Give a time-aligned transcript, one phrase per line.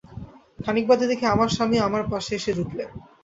[0.59, 2.89] খানিক বাদে দেখি আমার স্বামীও আমার পাশে এসে জুটলেন।